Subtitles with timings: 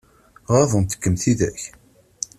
[0.53, 1.61] Ɣaḍent-kem tidak?